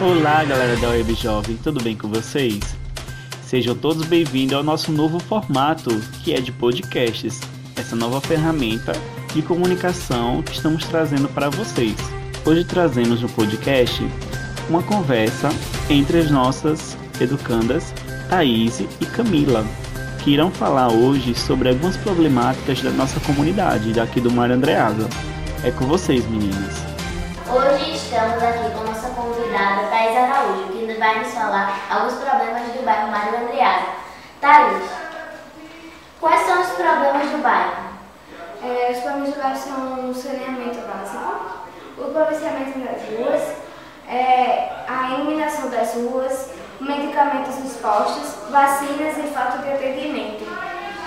[0.00, 2.60] Olá, galera da Web Jovem, tudo bem com vocês?
[3.42, 5.90] Sejam todos bem-vindos ao nosso novo formato,
[6.22, 7.40] que é de podcasts,
[7.76, 8.92] essa nova ferramenta
[9.34, 11.96] de comunicação que estamos trazendo para vocês.
[12.46, 14.00] Hoje trazemos no podcast
[14.68, 15.48] uma conversa
[15.90, 17.92] entre as nossas educandas
[18.30, 19.66] Thaís e Camila,
[20.22, 25.08] que irão falar hoje sobre algumas problemáticas da nossa comunidade, daqui do Mar Andreasa.
[25.64, 26.86] É com vocês, meninas.
[27.50, 29.08] Hoje estamos aqui com nossa
[29.58, 33.86] convidada Thais Araújo, que vai nos falar alguns problemas do bairro Mário Andreasa.
[34.40, 34.82] Thais,
[36.20, 37.88] quais são os problemas do bairro?
[38.62, 41.58] É, os problemas do bairro são o saneamento básico,
[41.98, 43.56] o policiamento das ruas,
[44.08, 46.50] é, a iluminação das ruas,
[46.80, 50.46] medicamentos nos postos, vacinas e falta de atendimento,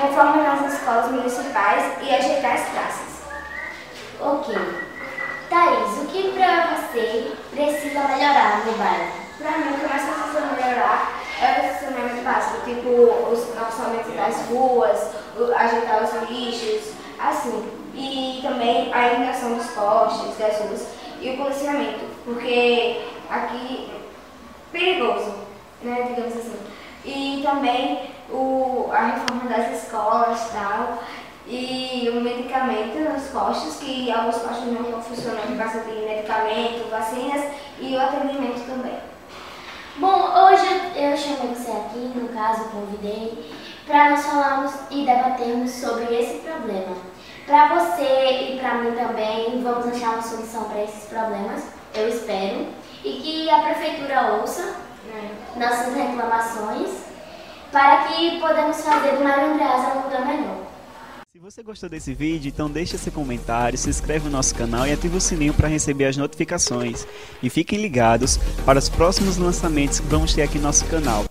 [0.00, 3.08] reforma nas escolas municipais e ajeitar as praças.
[4.20, 4.87] Ok.
[6.90, 9.12] Precisa melhorar no bairro?
[9.38, 14.36] Para mim, o que mais precisa melhorar é o saneamento básico, tipo o calçamento das
[14.48, 15.10] ruas,
[15.56, 17.68] ajeitar os lixos, assim.
[17.94, 20.86] E também a iluminação dos postes, das ruas
[21.20, 23.98] e o policiamento, porque aqui é
[24.72, 25.34] perigoso,
[25.82, 26.58] né, digamos assim.
[27.04, 30.98] E também o, a reforma das escolas e tal,
[31.46, 32.07] e
[32.94, 37.44] nos postos, que alguns postos não estão funcionando por de medicamento, vacinas
[37.80, 38.98] e o atendimento também.
[39.96, 40.64] Bom, hoje
[40.96, 43.52] eu chamei você aqui, no caso, convidei,
[43.86, 46.96] para nós falarmos e debatermos sobre esse problema.
[47.46, 52.66] Para você e para mim também, vamos achar uma solução para esses problemas, eu espero,
[53.04, 54.76] e que a prefeitura ouça
[55.08, 55.30] Né?
[55.56, 57.08] nossas reclamações
[57.72, 59.78] para que podemos fazer do Mário lugar melhor.
[59.78, 59.86] Se
[61.50, 65.16] você gostou desse vídeo, então deixe seu comentário, se inscreve no nosso canal e ative
[65.16, 67.06] o sininho para receber as notificações.
[67.42, 71.24] E fiquem ligados para os próximos lançamentos que vamos ter aqui no nosso canal.